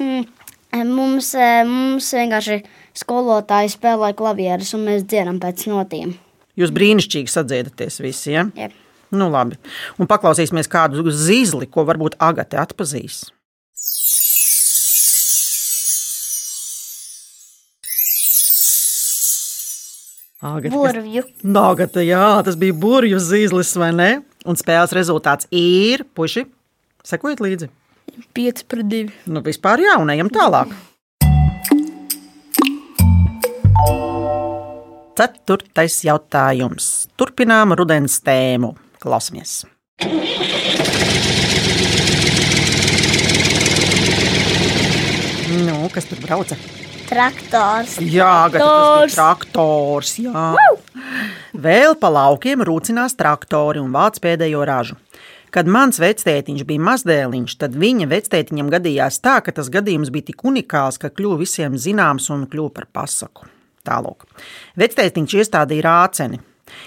Mm. 0.00 0.24
Mums, 0.72 1.34
mums 1.68 2.06
vienkārši 2.16 2.62
skolotāji 2.96 3.74
spēlē 3.74 4.14
klavierus, 4.16 4.72
un 4.76 4.86
mēs 4.88 5.04
dziedam 5.04 5.36
pēc 5.42 5.66
notiem. 5.68 6.14
Jūs 6.56 6.72
brīnišķīgi 6.72 7.32
sadziedaties 7.32 8.00
visi, 8.00 8.32
ja? 8.32 8.46
Jep. 8.56 8.72
Nu, 9.12 9.28
labi. 9.28 9.58
Un 10.00 10.08
paklausīsimies 10.08 10.70
kādu 10.72 11.04
zīzli, 11.12 11.68
ko 11.68 11.84
varbūt 11.88 12.16
Agate 12.24 12.56
atpazīs. 12.60 13.26
Agate, 20.42 20.72
Burvju. 20.74 21.22
Nagata, 21.46 22.02
jā, 22.02 22.24
tas 22.42 22.56
bija 22.58 22.74
burbuļu 22.74 23.20
zīzlis, 23.22 23.76
vai 23.78 23.92
ne? 23.94 24.10
Un 24.48 24.58
spēles 24.58 24.96
rezultāts 24.96 25.46
ir 25.54 26.02
puši. 26.16 26.48
Sekojiet 27.06 27.44
līdzi. 27.44 27.68
5 28.32 28.64
pret 28.68 28.88
2. 28.88 29.10
Nu, 29.32 29.42
vispār 29.44 29.82
jā, 29.84 29.96
un 30.00 30.10
ejam 30.12 30.30
tālāk. 30.32 30.72
Ceturtais 35.12 35.98
jautājums. 36.06 36.88
Turpinām 37.20 37.74
rudens 37.76 38.18
tēmu. 38.24 38.72
Klausamies! 39.02 39.62
Nu, 45.52 45.88
kas 45.92 46.08
tur 46.08 46.22
brauca? 46.22 46.56
Traktors. 47.12 47.98
Jā, 48.00 48.48
bija 48.48 49.04
traktors. 49.12 50.14
Jā. 50.22 50.52
Vēl 51.52 51.92
pa 52.00 52.08
laukiem 52.08 52.64
rūcinās 52.64 53.18
traktori 53.18 53.82
un 53.82 53.92
vāc 53.92 54.16
pēdējo 54.22 54.64
ražu. 54.64 54.96
Kad 55.52 55.68
mans 55.68 55.98
vectētiņš 56.00 56.62
bija 56.64 56.80
mazdēliņš, 56.80 57.58
tad 57.60 57.74
viņa 57.76 58.06
vectētiņam 58.08 58.70
gadījās 58.72 59.20
tā, 59.20 59.34
ka 59.44 59.52
tas 59.52 59.68
gadījums 59.72 60.08
bija 60.14 60.30
tik 60.30 60.46
unikāls, 60.48 60.96
ka 60.96 61.10
kļuva 61.12 61.42
visiem 61.42 61.76
zināms 61.76 62.30
un 62.32 62.46
kļuva 62.48 62.72
par 62.78 62.86
pasaku. 62.96 63.50
Tālāk. 63.84 64.24
Vectētiņš 64.80 65.36
iestādīja 65.42 65.84
rāceni. 65.84 66.40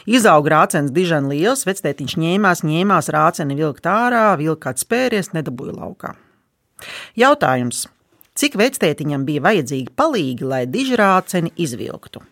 Izauga 0.10 0.56
rācenis 0.56 0.94
dižan 0.96 1.30
liels, 1.30 1.68
vectētiņš 1.70 2.18
ņēmās, 2.18 2.66
ņēmās 2.66 3.12
rāceni 3.14 3.60
vilkt 3.60 3.86
ārā, 3.86 4.32
vilkt 4.42 4.64
kāds 4.66 4.86
spēries, 4.88 5.36
nedabūja 5.38 5.76
laukā. 5.78 6.16
Jautājums. 7.22 7.86
Cik 8.36 8.58
vectētiņam 8.60 9.30
bija 9.30 9.46
vajadzīgi 9.46 9.94
palīgi, 9.94 10.48
lai 10.50 10.66
dižrāceni 10.66 11.54
izvilktu? 11.62 12.26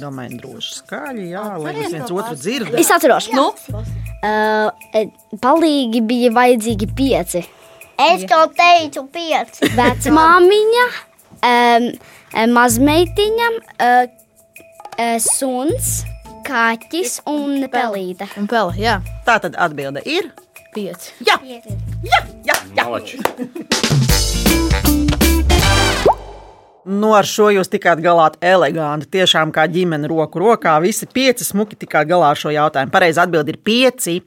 Domāju, 0.00 0.38
droši 0.42 0.74
skaļi, 0.80 1.26
jā, 1.32 1.44
lai 1.62 1.72
mēs 1.76 1.92
viens 1.94 2.12
otru 2.12 2.36
dzirdētu. 2.36 2.80
Es 2.80 2.90
atceros, 2.92 3.28
nu? 3.34 3.46
uh, 4.26 4.96
palīgi 5.42 6.02
bija 6.06 6.32
vajadzīgi 6.36 6.88
pieci. 6.96 7.44
Es 7.96 8.26
jau 8.28 8.42
teicu, 8.52 9.06
pieci. 9.12 9.70
Vecmāmiņa, 9.78 10.84
um, 11.48 11.88
mazmeitiņa, 12.56 13.48
uh, 13.56 14.02
uh, 14.96 15.16
suns, 15.24 16.02
kaķis 16.46 17.22
un 17.32 17.64
pelīte. 17.72 18.28
Un 18.40 18.50
peli, 18.50 18.84
jā. 18.84 19.00
Tā 19.26 19.40
tad 19.46 19.56
atbilde 19.58 20.04
ir 20.04 20.30
5. 20.76 21.10
jā, 21.24 21.40
jā, 21.46 22.22
jā. 22.44 22.60
Malači. 22.76 23.22
Nu, 26.86 27.08
ar 27.18 27.26
šo 27.26 27.48
jūs 27.50 27.66
tikāt 27.66 27.98
galā 27.98 28.28
eleganti. 28.46 29.08
Tiešām 29.16 29.50
kā 29.54 29.64
ģimene 29.66 30.06
roku 30.06 30.38
rokā. 30.38 30.76
Visi 30.84 31.08
pieci 31.10 31.42
smuki 31.42 31.74
tikāt 31.80 32.06
galā 32.06 32.28
ar 32.30 32.38
šo 32.38 32.52
jautājumu. 32.54 32.92
Pareizi 32.94 33.18
atbild 33.24 33.50
ir 33.50 33.58
pieci. 33.58 34.20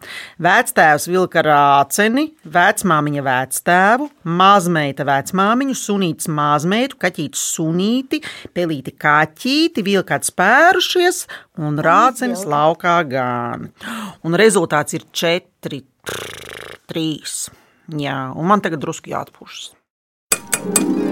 Vectēvs 0.44 1.08
vilka 1.08 1.44
rāceni, 1.48 2.26
vecmāmiņa 2.44 3.24
vectēvu, 3.24 4.10
mazmeita 4.42 5.08
vecmāmiņu, 5.08 5.78
sunīts 5.80 6.28
mazmeitu, 6.28 7.00
kaķītis 7.00 7.46
sunīti, 7.56 8.20
pelīti 8.52 8.92
kaķīti, 9.00 9.86
vilkāt 9.88 10.28
spērušies 10.28 11.24
un 11.64 11.80
rācenis 11.80 12.44
laukā 12.44 12.98
gan. 13.08 13.70
Un 14.28 14.36
rezultāts 14.40 15.00
ir 15.00 15.08
četri, 15.16 15.86
trīs. 16.92 17.46
Jā, 17.96 18.20
un 18.36 18.52
man 18.52 18.60
tagad 18.68 18.84
drusku 18.84 19.16
jāatpūšas. 19.16 21.09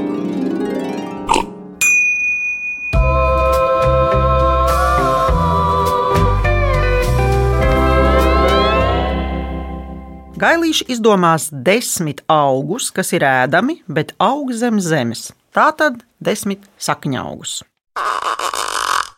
Gailīši 10.38 10.86
izdomās 10.94 11.48
desmit 11.50 12.20
augus, 12.30 12.92
kas 12.94 13.10
ir 13.18 13.24
ēdami, 13.26 13.80
bet 13.90 14.12
aug 14.22 14.52
zem 14.54 14.78
zemes. 14.78 15.32
Tā 15.50 15.72
tad 15.74 16.04
desmit 16.22 16.68
sakņaugus. 16.78 17.64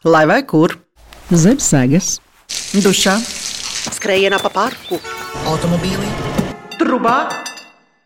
Lai 0.08 0.24
vai 0.30 0.40
kur? 0.48 0.78
Zem 1.28 1.60
sēgas, 1.60 2.22
Dušā, 2.72 3.18
skrējienā 3.98 4.40
pa 4.40 4.52
parku, 4.54 5.02
automobīlī, 5.52 6.08
trubā 6.80 7.18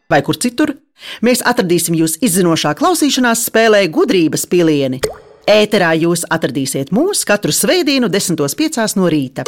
vai 0.10 0.24
kur 0.25 0.39
citur. 0.41 0.74
Mēs 1.22 1.43
atradīsim 1.46 1.93
jūs 2.00 2.17
izzinošā 2.25 2.74
klausīšanās 2.79 3.46
spēlē 3.46 3.84
gudrības 3.93 4.48
pilieni. 4.50 5.03
Ēterā 5.46 5.93
jūs 6.01 6.25
atradīsiet 6.34 6.89
mūs 6.96 7.22
katru 7.29 7.53
svētdienu, 7.53 8.10
10.5. 8.10 8.98
no 8.98 9.12
rīta. 9.12 9.46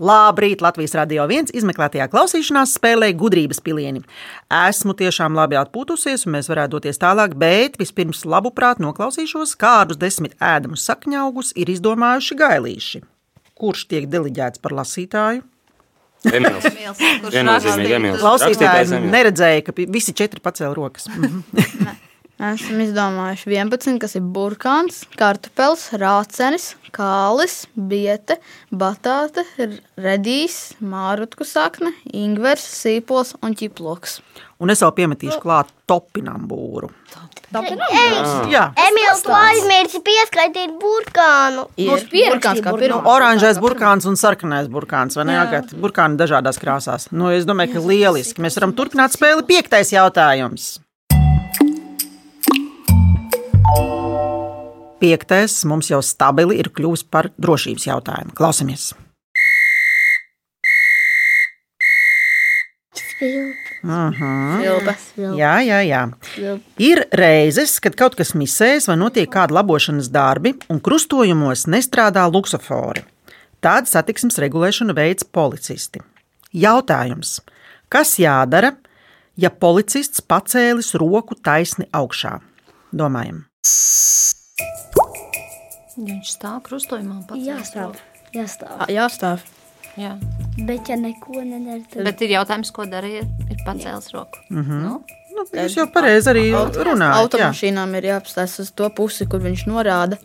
Labrīt! 0.00 0.62
Latvijas 0.64 0.94
radio 0.96 1.26
viens 1.28 1.52
izmeklētajā 1.52 2.06
klausīšanās 2.08 2.72
spēlē 2.78 3.10
gudrības 3.20 3.60
pilieni. 3.60 4.00
Esmu 4.48 4.94
tiešām 4.96 5.36
labi 5.36 5.58
atpūtusies, 5.60 6.24
un 6.24 6.38
mēs 6.38 6.48
varētu 6.48 6.78
doties 6.78 7.00
tālāk, 7.02 7.36
bet 7.36 7.76
vispirms 7.80 8.24
labuprāt 8.24 8.80
noklausīšos, 8.80 9.52
kādus 9.60 10.00
desmit 10.00 10.38
ēdamus 10.40 10.86
sakņaugus 10.88 11.52
ir 11.60 11.74
izdomājuši 11.74 12.40
gailīši. 12.40 13.02
Kurš 13.60 13.84
tiek 13.92 14.08
deliģēts 14.08 14.64
par 14.64 14.78
lasītāju? 14.80 15.44
Emīls. 16.30 16.64
Kurš 16.64 17.36
Viennozīmīgi 17.36 17.66
rakstīja? 17.76 17.98
Emīls. 18.00 18.20
Klausītāji 18.24 18.56
Rakstītājs 18.56 18.94
Emīls. 18.96 19.14
neredzēja, 19.18 19.66
ka 19.68 19.76
visi 20.00 20.16
četri 20.16 20.40
pacēla 20.40 20.76
rokas. 20.76 21.08
Esam 22.40 22.78
izdomājuši 22.80 23.50
11, 23.52 23.98
kas 24.00 24.14
ir 24.16 24.22
burkāns, 24.32 25.02
kartupels, 25.20 25.90
rācenis, 26.00 26.70
kālis, 26.96 27.66
biete, 27.76 28.38
batāte, 28.72 29.44
redīs, 30.00 30.72
mārutku 30.80 31.44
sakne, 31.44 31.92
ingvers, 32.16 32.64
sīpols 32.64 33.34
un 33.44 33.52
ķiploks. 33.60 34.22
Un 34.56 34.72
es 34.72 34.80
vēl 34.80 34.96
piemetīšu 35.02 35.36
klāt 35.44 35.68
topinām 35.88 36.48
būru. 36.48 36.88
Jā, 37.52 38.66
Emīls, 38.88 39.20
tu 39.26 39.36
aizmirsi 39.36 40.00
pieskaitīt 40.08 40.76
burkānu. 40.80 41.68
Ir 41.76 42.08
burkāns 42.08 42.64
kā 42.64 42.76
pirmā. 42.80 43.04
oranžais 43.04 43.60
burkāns 43.60 44.08
un 44.08 44.16
sarkanais 44.16 44.72
burkāns. 44.72 45.20
Vai 45.20 45.28
ne? 45.28 45.40
Agat? 45.44 45.74
Burkāni 45.76 46.16
dažādās 46.16 46.60
krāsās. 46.62 47.10
Nu, 47.12 47.28
es 47.34 47.44
domāju, 47.48 47.76
ka 47.76 47.88
lieliski. 47.90 48.40
Mēs 48.40 48.56
varam 48.56 48.72
turpināt 48.78 49.12
spēli. 49.16 49.44
Piektais 49.50 49.92
jautājums. 49.92 50.78
Piektais 55.00 55.62
mums 55.64 55.88
jau 55.88 56.02
stabili 56.04 56.58
ir 56.60 56.68
kļuvis 56.76 57.06
par 57.08 57.30
drošības 57.40 57.86
jautājumu. 57.88 58.34
Klausamies! 58.36 58.90
Silpa. 63.20 64.94
Jā, 65.36 65.54
jā, 65.64 65.80
jā. 65.84 66.02
Ir 66.80 67.02
reizes, 67.16 67.76
kad 67.82 67.96
kaut 67.96 68.16
kas 68.16 68.32
misēs 68.36 68.88
vai 68.88 68.96
notiek 69.00 69.28
kāda 69.32 69.56
labošanas 69.58 70.08
darbi, 70.12 70.54
un 70.72 70.80
krustojumos 70.84 71.66
nestrādā 71.68 72.24
luksofori. 72.32 73.04
Tādu 73.60 73.92
satiksmes 73.92 74.40
regulēšanu 74.40 74.96
veids 74.96 75.24
policisti. 75.24 76.00
Jautājums: 76.56 77.38
kas 77.92 78.16
jādara, 78.20 78.72
ja 79.36 79.52
policists 79.52 80.24
pacēlis 80.24 80.94
roku 81.00 81.36
taisni 81.36 81.88
augšā? 81.92 82.38
Domājam, 82.96 83.44
Viņš 85.96 86.34
stāv 86.36 86.60
krustojumā 86.66 87.22
pats. 87.28 87.42
Jāstāv. 87.46 87.96
Jāstāv. 88.34 88.84
Jāstāv. 88.92 89.42
Jā. 89.98 90.12
Bet, 90.56 90.88
ja 90.88 90.96
neko 90.96 91.42
nedara, 91.42 91.80
tad 91.90 92.06
Bet 92.06 92.22
ir 92.22 92.36
jautājums, 92.36 92.70
ko 92.74 92.86
darīja, 92.88 93.24
ir 93.50 93.62
pacēlis 93.66 94.12
roku. 94.14 94.38
Mm 94.48 94.62
-hmm. 94.62 94.82
nu, 94.84 95.02
nu, 95.36 95.44
jūs 95.52 95.76
jau 95.76 95.86
pareizi 95.92 96.30
arī 96.30 96.44
runājat. 96.52 96.94
jā. 96.94 97.22
Automašīnām 97.22 97.96
ir 97.98 98.04
jāapstājas 98.12 98.58
uz 98.60 98.70
to 98.70 98.90
pusi, 98.90 99.26
kur 99.26 99.40
viņš 99.40 99.66
norāda. 99.66 100.16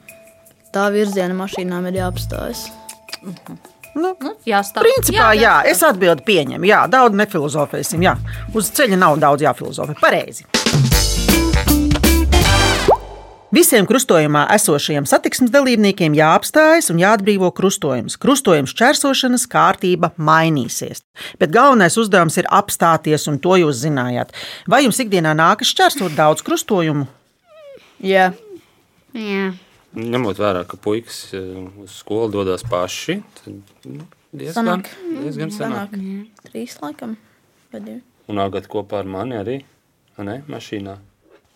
Tā 0.72 0.92
virziena 0.92 1.34
mašīnām 1.34 1.88
ir 1.88 1.94
jāapstājas. 2.02 2.70
Nu, 3.96 4.16
nu, 4.20 4.36
jāstāv. 4.46 4.84
Principā, 4.84 5.32
jā, 5.34 5.42
jā, 5.42 5.62
es 5.72 5.84
atbildu 5.84 6.24
pieņemu. 6.24 6.66
Jā, 6.66 6.88
daudz 6.88 7.16
nefilozofēsim. 7.16 8.04
Jā. 8.04 8.18
Uz 8.54 8.72
ceļa 8.76 9.00
nav 9.00 9.20
daudz 9.20 9.42
jāfilozofē. 9.42 9.96
Pareizi. 10.02 10.46
Visiem 13.56 13.86
krustojumā 13.88 14.42
esošajiem 14.52 15.06
satiksmes 15.08 15.52
dalībniekiem 15.54 16.16
jāapstājas 16.18 16.90
un 16.92 16.98
jāatbrīvo 17.00 17.54
krustojums. 17.56 18.18
Krustojuma 18.20 18.68
šķērsošanas 18.68 19.46
kārtība 19.48 20.10
mainīsies. 20.20 21.06
Bet 21.40 21.54
galvenais 21.56 21.96
uzdevums 22.02 22.36
ir 22.42 22.50
apstāties, 22.52 23.30
un 23.32 23.38
to 23.40 23.56
jūs 23.62 23.80
zinājāt. 23.86 24.34
Vai 24.68 24.82
jums 24.84 25.00
ikdienā 25.00 25.32
nākas 25.40 25.72
šķērsot 25.72 26.18
daudz 26.18 26.44
krustojumu? 26.44 27.08
Jā, 28.04 28.34
jā. 29.16 29.48
Ņemot 29.96 30.44
vērā, 30.44 30.66
ka 30.68 30.76
puikas 30.82 31.24
eh, 31.38 31.48
uz 31.80 31.96
skolu 32.02 32.34
dodas 32.36 32.66
paši, 32.68 33.22
tad 33.40 33.88
nu, 33.88 34.10
diezgan, 34.36 34.84
Sanāk. 34.84 34.94
diezgan 35.24 35.56
sanāk. 35.56 35.96
sanāk. 35.96 36.48
Trīs 36.52 36.76
laikam. 36.84 37.16
divi? 37.72 38.02
Un 38.28 38.44
agat 38.44 38.68
kopā 38.68 39.06
ar 39.06 39.08
mani 39.08 39.40
arī 39.40 39.62
vai 40.18 40.28
ne, 40.28 40.42
mašīnā. 40.52 41.00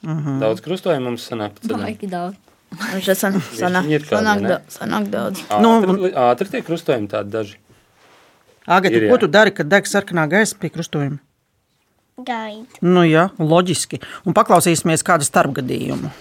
Mm 0.01 0.19
-hmm. 0.25 0.39
Daudz 0.39 0.62
krustojumu 0.62 1.05
mums 1.09 1.29
sanāk. 1.31 1.51
ceļam. 1.62 1.81
Baigi 1.81 2.07
daudz. 2.07 2.35
Viņš 2.71 3.07
ir 3.09 3.15
san, 3.15 3.33
sanāk, 3.33 4.05
sanāk, 4.09 4.41
ne? 4.41 4.47
da, 4.47 4.62
sanāk 4.69 5.09
daudz. 5.09 5.41
Nu, 5.62 5.81
Ātri, 5.81 6.01
li- 6.01 6.12
ātri 6.13 6.49
tie 6.51 6.62
krustojumi 6.62 7.07
tādi 7.07 7.29
daži. 7.29 7.55
Agati, 8.67 8.95
Ir, 8.95 9.03
jā. 9.03 9.09
ko 9.09 9.17
tu 9.17 9.27
dari, 9.27 9.51
kad 9.51 9.67
deg 9.67 9.85
sarkanā 9.85 10.27
gaisa 10.29 10.55
pie 10.59 10.69
krustojuma? 10.69 11.17
Gaid. 12.17 12.67
Nu, 12.81 13.01
jā, 13.03 13.29
loģiski. 13.39 13.99
Un 14.25 14.33
paklausīsimies 14.33 15.03
kādu 15.03 15.23
starpgadījumu. 15.23 16.12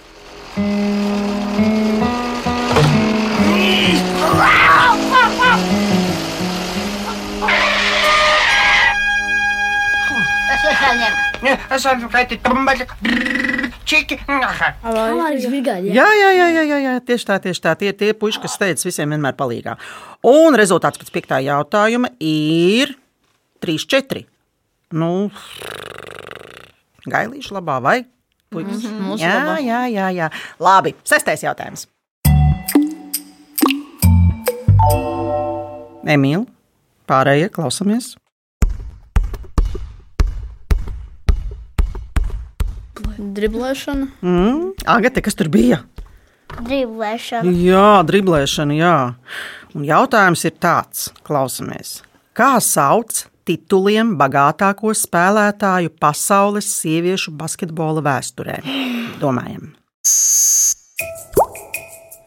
Es 11.69 11.85
esmu 11.85 12.09
kaitīt 12.11 12.41
tumbaļi, 12.43 12.85
čiki. 13.89 14.17
Avārijas 14.29 15.47
brigāde. 15.49 15.93
Jā, 15.95 16.07
jā, 16.13 16.29
jā, 16.37 16.47
jā, 16.53 16.63
jā, 16.69 16.79
jā 16.85 16.95
tieši 17.05 17.29
tā, 17.29 17.39
tieši 17.43 17.63
tā. 17.65 17.75
Tie 17.79 17.91
ir 17.91 17.97
tie 17.97 18.11
puiši, 18.17 18.41
kas 18.43 18.57
steidz 18.59 18.85
visiem 18.87 19.15
vienmēr 19.15 19.37
palīgā. 19.39 19.75
Un 20.29 20.57
rezultāts 20.59 21.01
pēc 21.01 21.11
piektā 21.15 21.41
jautājuma 21.45 22.11
ir 22.23 22.95
3-4. 23.65 24.25
Nu, 24.99 25.29
gailīši 27.09 27.55
labā 27.57 27.77
vai? 27.83 27.99
Puikas? 28.49 28.81
Mm 28.83 28.89
-hmm, 28.89 29.17
jā, 29.21 29.35
labā. 29.45 29.57
jā, 29.61 29.81
jā, 29.93 30.07
jā. 30.17 30.29
Labi, 30.59 30.95
sestais 31.03 31.43
jautājums. 31.43 31.87
Emīl, 36.09 36.47
pārējie 37.05 37.49
klausamies. 37.53 38.15
Driblēšana. 43.19 44.07
Mm, 44.23 44.75
Agate, 44.87 45.23
kas 45.25 45.35
tur 45.35 45.49
bija? 45.51 45.81
Driblēšana. 46.55 47.51
Jā, 47.61 47.89
driblēšana, 48.07 48.77
jā. 48.79 48.93
Un 49.75 49.83
jautājums 49.87 50.45
ir 50.47 50.55
tāds, 50.63 51.09
klausamies. 51.27 51.99
Kā 52.37 52.55
sauc 52.63 53.25
tituliem 53.49 54.15
bagātāko 54.19 54.93
spēlētāju 54.95 55.91
pasaules 55.99 56.69
sieviešu 56.79 57.35
basketbola 57.35 58.05
vēsturē? 58.05 58.61
Domājam. 59.19 59.73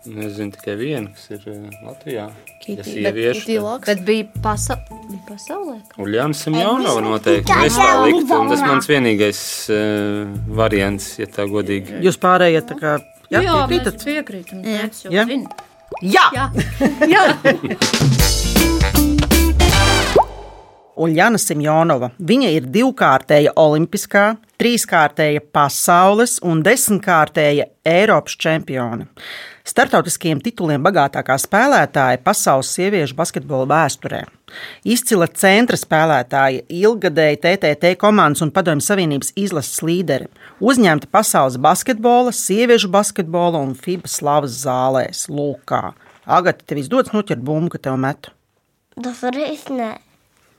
Es 0.02 0.32
zinu 0.34 0.50
tikai 0.50 0.74
vienu, 0.80 1.12
kas 1.14 1.28
ir 1.30 1.44
eh, 1.46 1.58
Latvijā. 1.86 2.24
Ja 2.66 2.74
bet 2.78 2.86
sieviešu, 2.88 3.54
Laks. 3.62 3.86
Bet 3.86 4.00
bija, 4.06 4.26
pasa 4.42 4.74
bija 4.90 5.20
pasaulē. 5.28 5.76
Uljāns 6.02 6.42
Simjonova 6.42 7.00
noteikti. 7.04 7.54
Es 7.68 7.78
tā 7.78 7.92
liktu, 8.02 8.34
un 8.34 8.50
tas 8.50 8.62
mans 8.66 8.90
vienīgais 8.90 9.42
uh, 9.70 10.26
variants, 10.58 11.06
ja 11.22 11.26
tā 11.30 11.46
godīgi. 11.50 12.00
Jūs 12.02 12.18
pārējie 12.22 12.64
tā 12.66 12.78
kā 12.80 12.96
jā, 13.30 13.42
Jā, 13.42 13.42
mēs 13.46 13.70
piekrītat? 13.70 14.06
piekrītam. 14.10 14.66
Jā. 14.66 14.90
Jā. 15.06 15.24
Jā, 16.02 16.26
Jā. 17.12 17.22
jā. 17.22 17.22
Uljana 21.02 21.38
Simjonova. 21.40 22.10
Viņa 22.20 22.50
ir 22.56 22.66
divkārtēja 22.74 23.54
olimpiskā, 23.58 24.26
trīskārtēja 24.60 25.40
pasaules 25.54 26.36
un 26.46 26.60
desmitkārtēja 26.66 27.70
Eiropas 27.88 28.36
čempione. 28.38 29.08
Startautiskiem 29.62 30.40
tituliem 30.42 30.82
bagātākā 30.82 31.36
spēlētāja 31.38 32.18
pasaules 32.24 32.70
sieviešu 32.74 33.14
basketbola 33.14 33.68
vēsturē. 33.70 34.24
Izcila 34.82 35.28
centra 35.38 35.78
spēlētāja, 35.78 36.64
ilgadēja 36.66 37.38
TTT 37.44 37.94
komandas 38.00 38.42
un 38.42 38.50
Padomju 38.54 38.82
Savienības 38.84 39.30
izlases 39.38 39.78
līderi, 39.86 40.26
uzņemta 40.58 41.06
pasaules 41.14 41.60
basketbola, 41.62 42.34
sieviešu 42.34 42.90
basketbola 42.92 43.62
un 43.62 43.76
FIBA 43.78 44.10
slavas 44.10 44.58
zālēs. 44.64 45.28
Lūkā. 45.30 45.92
Agata, 46.26 46.66
tev 46.66 46.82
izdodas 46.82 47.14
noķert 47.14 47.42
bumbu, 47.42 47.76
ka 47.76 47.82
tev 47.86 47.96
metu. 48.02 48.34
Dažreiz 48.98 49.64
nē. 49.70 49.94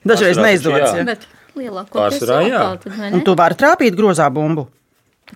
Dažreiz 0.08 0.40
neizdodas. 0.40 0.96
jā. 0.96 1.04
Ja? 1.04 1.10
Bet 1.12 1.28
lielākoties 1.60 2.24
tā, 2.24 2.40
vai 2.88 3.12
Un 3.12 3.22
tu 3.24 3.36
vari 3.38 3.60
trāpīt 3.60 4.00
grozā 4.00 4.32
bumbu. 4.34 4.70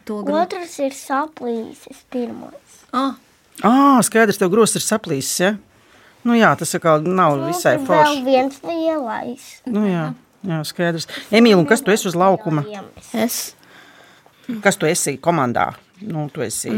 Otrs 0.07 0.79
ir 0.83 0.95
saplīsis, 0.95 2.03
pirmais. 2.11 2.81
Ah, 2.95 3.15
Ah, 3.65 3.97
skaidrs, 4.05 4.37
tev 4.37 4.51
grozs 4.53 4.75
ir 4.77 4.83
saplīsis. 4.85 5.39
Ja? 5.41 5.53
Nu, 6.27 6.35
jā, 6.37 6.51
tas 6.59 6.75
atkal 6.77 7.01
nav 7.07 7.37
visai 7.47 7.77
Tur 7.77 7.87
vēl 7.87 8.03
forši. 8.05 8.23
viens 8.25 8.59
lielais. 8.67 9.45
Nu, 9.65 9.85
jā, 9.87 10.13
jā, 10.45 10.59
skaidrs. 10.67 11.07
Emīl, 11.31 11.55
un 11.57 11.65
kas 11.69 11.81
tu 11.81 11.91
esi 11.93 12.07
uz 12.09 12.15
laukuma? 12.17 12.65
Es 13.13 13.53
Kas 14.63 14.77
tu 14.79 14.85
esi 14.87 15.17
komandā? 15.19 15.73
Nu, 16.01 16.29
tu 16.31 16.39
esi 16.45 16.69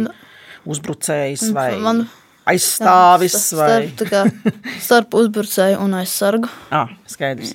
uzbrucējs 0.65 1.51
vai 1.53 1.75
Man- 1.77 2.07
aizstāvis 2.49 3.35
vai 3.53 3.67
starp, 3.69 3.91
tā 3.99 4.07
kā, 4.09 4.53
starp 4.81 5.13
uzbrucēju 5.19 5.77
un 5.83 5.93
aizsargu. 5.99 6.49
Ah, 6.73 6.89
skaidrs. 7.05 7.53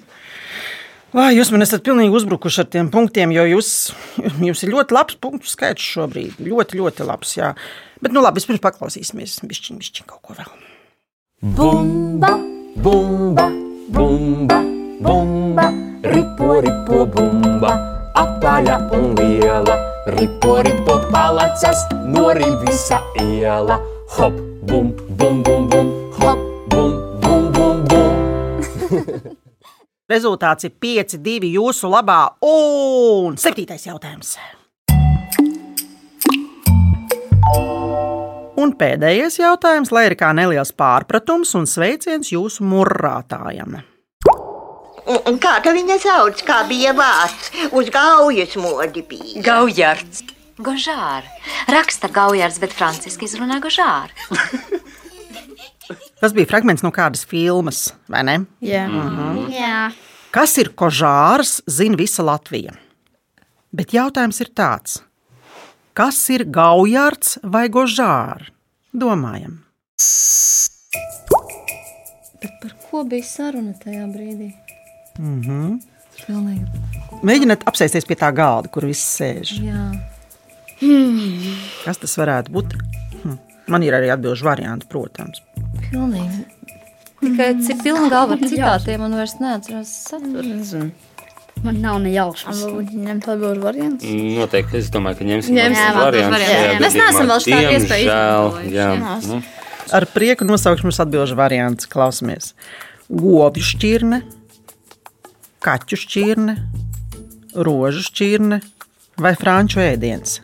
Vai 1.14 1.28
jūs 1.36 1.52
man 1.54 1.62
esat 1.62 1.84
pilnīgi 1.86 2.10
uzbrukuši 2.18 2.64
ar 2.64 2.66
tiem 2.74 2.88
punktiem, 2.90 3.30
jo 3.36 3.44
jūs, 3.46 3.68
jums 4.42 4.64
ir 4.66 4.72
ļoti 4.72 4.96
labs 4.96 5.14
punktu 5.22 5.46
skaits 5.46 5.84
šobrīd. 5.94 6.40
Ļoti, 6.42 6.80
ļoti 6.80 7.06
labs. 7.06 7.36
Jā. 7.38 7.52
Bet, 8.02 8.10
nu 8.10 8.22
labi, 8.24 8.40
vispirms 8.40 8.62
paklausīsimies. 8.64 9.36
Bišķiņ, 9.46 9.78
bišķiņ 9.78 10.08
kaut 10.10 10.24
ko 10.26 10.34
vēl. 10.40 10.50
Bumba, 11.54 12.32
bumba, 12.82 13.46
bumba, 13.94 14.58
bumba, 15.06 15.68
ripo, 16.10 16.58
ripo, 16.66 17.04
bumba, 17.14 17.76
apaļa 18.18 18.80
un 18.98 19.14
liela. 19.20 19.78
Ripo, 20.18 20.58
ripo, 20.66 20.98
palacas, 21.14 21.86
nori 22.10 22.50
visa 22.66 22.98
iela. 23.22 23.78
Hop, 24.18 24.34
bum, 24.66 24.90
bum, 25.14 25.44
bum, 25.46 25.70
bum, 25.70 25.73
Rezultāts 30.14 30.68
ir 30.68 30.74
5, 30.78 31.16
2 31.24 31.48
jūsu 31.56 31.88
labā. 31.90 32.20
Un 32.46 33.34
septītais 33.40 33.88
jautājums. 33.88 34.36
Un 38.54 38.76
pēdējais 38.78 39.40
jautājums, 39.40 39.90
lai 39.90 40.04
ir 40.06 40.14
kā 40.20 40.30
neliels 40.36 40.70
pārpratums 40.78 41.56
un 41.58 41.66
sveiciens 41.66 42.30
jūsu 42.30 42.62
murrātājam. 42.70 43.80
Un, 45.04 45.18
un 45.18 45.40
kā 45.42 45.56
tā 45.64 45.74
viņa 45.74 45.98
sauc, 46.00 46.44
kā 46.46 46.62
bija 46.70 46.94
vārds? 46.96 47.50
Uz 47.74 47.90
gaujas 47.92 48.54
modi 48.60 49.02
bija. 49.10 49.42
Gaujards. 49.44 50.22
Gožār. 50.62 51.26
Raksta 51.66 52.06
Gaujards, 52.14 52.62
bet 52.62 52.72
franciski 52.78 53.26
izrunā 53.26 53.58
Gožār. 53.64 54.14
Tas 56.24 56.32
bija 56.32 56.48
fragments 56.48 56.80
no 56.80 56.88
kādas 56.88 57.26
filmas, 57.28 57.90
vai 58.08 58.22
ne? 58.24 58.38
Jā. 58.64 58.86
Mhm. 58.88 59.50
Jā. 59.52 59.92
Kas 60.32 60.54
ir 60.56 60.70
kožārs, 60.72 61.58
zina 61.68 61.98
visa 62.00 62.24
Latvija. 62.24 62.72
Bet 63.76 63.92
jautājums 63.92 64.40
ir 64.40 64.48
tāds: 64.56 65.02
kas 65.92 66.16
ir 66.32 66.46
gaujārds 66.48 67.36
vai 67.44 67.66
gožārs? 67.68 68.48
Domājam, 68.96 69.58
bet 72.40 72.56
par 72.62 72.72
ko 72.88 73.04
bija 73.04 73.28
saruna 73.28 73.76
tajā 73.84 74.08
brīdī? 74.08 74.54
mhm. 75.18 75.76
Pilnīgi. 76.24 76.64
mēģiniet 77.20 77.68
apsēsties 77.68 78.06
pie 78.08 78.16
tā 78.16 78.32
galda, 78.32 78.70
kur 78.72 78.86
viss 78.88 79.04
sēž. 79.20 79.58
Jā. 79.60 79.90
Kas 81.84 82.00
tas 82.00 82.16
varētu 82.16 82.54
būt? 82.54 82.78
Hm. 83.24 83.36
Man 83.68 83.82
ir 83.82 83.92
arī 83.92 84.08
atbildīgs 84.14 84.46
variants, 84.46 84.88
protams. 84.88 85.42
Pilnīgi. 85.94 86.44
Tikai 87.24 87.50
cik 87.64 87.82
pilna 87.86 88.08
galva 88.12 88.36
ar 88.36 88.42
citātiem 88.50 89.04
un 89.06 89.14
vairs 89.16 89.36
neatceros 89.40 89.92
saturu. 90.10 90.88
Man 91.64 91.78
nav 91.80 92.00
ne 92.02 92.10
jausmas. 92.12 92.60
Ņemt 92.66 93.28
atbildīgu 93.30 93.62
variantu. 93.64 94.10
Noteikti, 94.36 94.80
es 94.82 94.90
domāju, 94.92 95.20
ka 95.22 95.28
ņemsim 95.30 95.54
variantus 95.56 95.94
variantus. 95.96 96.42
šajā 96.50 96.64
Jā. 96.66 96.72
Mēs 96.82 96.96
neesam 96.98 97.30
vēl 97.30 97.40
šādu 97.46 97.70
iespēju 97.76 98.08
Diemžēl, 98.10 98.48
izmantojuši. 98.50 98.74
jā. 98.74 98.88
Jā. 99.38 99.38
Ar 99.94 100.06
prieku 100.12 100.48
nosaukšu 100.48 100.88
mums 100.88 101.00
atbildīgu 101.04 101.38
variantu. 101.38 101.88
Klausamies. 101.92 102.50
Govju 103.08 103.64
šķirne, 103.70 104.18
kaķu 105.64 106.00
šķirne, 106.04 106.56
rožu 107.64 108.02
šķirne 108.10 108.60
vai 109.24 109.32
franču 109.38 109.80
ēdiens. 109.84 110.40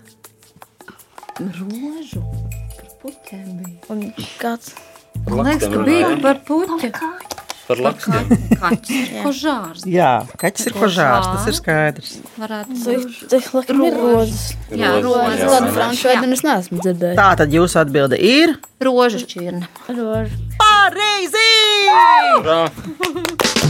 Rožu. 1.41 2.23
Par 2.79 2.95
puķiem 3.03 3.51
bija. 3.61 4.13
Kāds? 4.41 4.73
Man 5.29 5.47
liekas, 5.47 5.69
ka 5.73 5.83
bija 5.87 6.15
par 6.23 6.41
puķu. 6.47 6.91
Par 7.71 7.79
lakstiem. 7.87 8.31
Kaķis. 8.63 9.11
Kožārs. 9.23 9.85
Jā, 9.87 10.13
kaķis 10.41 10.71
ir 10.71 10.75
kožārs, 10.75 11.29
tas 11.31 11.47
ir 11.51 11.55
skaidrs. 11.59 12.17
Varētu 12.41 12.79
ir 13.87 13.99
rozes. 14.01 14.41
Jā, 14.75 14.97
rozes. 15.05 15.45
Tādu 15.45 15.71
franču 15.77 16.11
ēdienu 16.11 16.39
es 16.39 16.43
neesmu 16.47 16.81
dzirdējis. 16.83 17.19
Tā 17.21 17.29
tad 17.43 17.55
jūsu 17.55 17.79
atbilde 17.85 18.19
ir 18.19 18.57
Rožu 18.83 19.23
šķirne. 19.23 19.69
Rožu. 19.93 20.41
pareizi! 20.59 21.49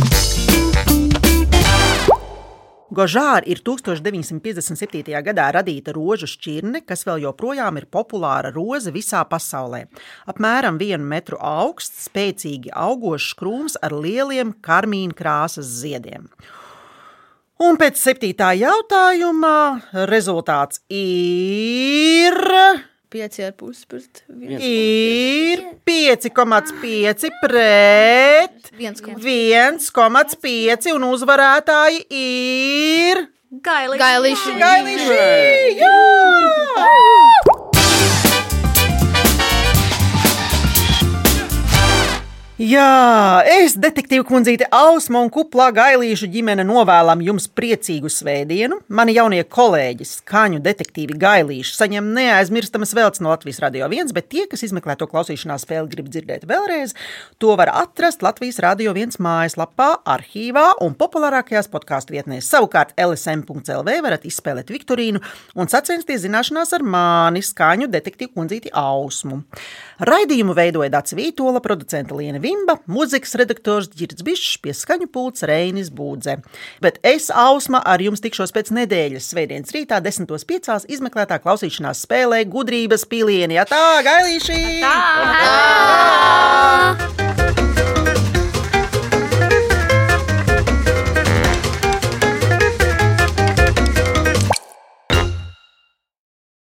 Gožāra 2.91 3.47
ir 3.47 3.61
1957. 3.63 5.15
gadā 5.23 5.47
radīta 5.55 5.93
rožu 5.95 6.27
šķirne, 6.27 6.83
kas 6.83 7.07
vēl 7.07 7.23
joprojām 7.23 7.79
ir 7.79 7.87
populāra 7.87 8.51
roze 8.51 8.91
visā 8.91 9.23
pasaulē. 9.31 9.85
Apmēram 10.27 10.81
vienu 10.81 11.07
metru 11.07 11.39
augsts, 11.39 12.09
spēcīgi 12.11 12.75
augošs 12.75 13.37
krūms 13.39 13.79
ar 13.79 13.95
lieliem 13.95 14.57
karmīna 14.59 15.15
krāsas 15.15 15.71
ziediem. 15.85 16.27
Un 17.63 17.79
pēc 17.79 18.01
septītā 18.01 18.55
jautājuma 18.59 19.55
rezultāts 20.11 20.83
ir. 20.91 22.43
Pieci 23.11 23.43
ar 23.43 23.57
pusi 23.59 23.89
pret 23.91 24.21
viens. 24.29 24.63
Ir 24.63 25.65
5,5 25.89 27.27
pret 27.43 28.71
1,5 28.79 30.95
un 30.95 31.09
uzvarētāji 31.11 32.05
ir 32.21 33.25
Gailīši. 33.99 34.55
Gailīši! 34.63 35.21
Jā! 35.83 37.20
Jā, 42.61 43.41
es, 43.49 43.73
detektīva 43.81 44.21
kundzīte 44.29 44.67
Ausma 44.77 45.23
un 45.25 45.31
kuplā 45.33 45.71
gailīšu 45.73 46.27
ģimene 46.29 46.61
novēlam 46.69 47.23
jums 47.25 47.47
priecīgu 47.57 48.11
svētdienu. 48.13 48.83
Mani 48.93 49.15
jaunie 49.17 49.39
kolēģi, 49.49 50.05
skaņu 50.05 50.61
detektīvi 50.67 51.17
gailīši, 51.23 51.73
saņem 51.73 52.11
neaizmirstamas 52.19 52.93
veltes 52.99 53.23
no 53.25 53.33
Latvijas 53.33 53.63
Radio 53.65 53.89
1, 53.89 54.13
bet 54.13 54.29
tie, 54.29 54.45
kas 54.51 54.67
izmeklē 54.67 54.99
to 55.01 55.09
klausīšanās 55.09 55.65
spēli, 55.65 55.89
grib 55.95 56.11
dzirdēt 56.13 56.45
vēlreiz, 56.51 56.93
to 57.41 57.55
var 57.57 57.73
atrast 57.73 58.21
Latvijas 58.27 58.61
Radio 58.61 58.93
1 58.93 59.17
mājaslapā, 59.25 59.89
arhīvā 60.19 60.67
un 60.85 60.93
populārākajās 61.01 61.73
podkāstu 61.73 62.19
vietnēs. 62.19 62.51
Savukārt 62.53 62.93
LSM.CLV 63.01 63.97
varat 64.05 64.29
izspēlēt 64.29 64.75
Viktorīnu 64.77 65.25
un 65.57 65.73
sacensties 65.73 66.27
zināšanās 66.27 66.77
ar 66.77 66.85
mani, 66.85 67.41
skaņu 67.41 67.89
detektīvu 67.97 68.37
kundzīti 68.37 68.77
Ausmu. 68.85 69.47
Raidījumu 70.05 70.53
veidoja 70.57 70.93
Dācis 70.93 71.17
Vītola, 71.17 71.65
producenta 71.65 72.21
Liena 72.21 72.41
Vimba, 72.51 72.81
mūzikas 72.91 73.37
redaktors 73.39 73.87
Girts 73.95 74.25
Bišs, 74.27 74.57
pie 74.63 74.73
skaņu 74.75 75.07
pults 75.15 75.45
Reinis 75.47 75.91
Būdze. 75.95 76.35
Bet 76.83 76.99
es, 77.07 77.31
Ausma, 77.31 77.79
ar 77.87 78.03
jums 78.03 78.23
tikšos 78.25 78.51
pēc 78.57 78.73
nedēļas 78.75 79.31
svētdienas 79.31 79.71
rītā, 79.77 80.01
10.5. 80.03 80.91
izmeklētā 80.91 81.39
klausīšanās 81.45 82.03
spēlē 82.09 82.43
gudrības 82.51 83.07
pilieni. 83.11 83.55
Jā, 83.61 83.65
tā, 83.71 83.85
gailīši! 84.07 84.59
Tā! 84.83 84.95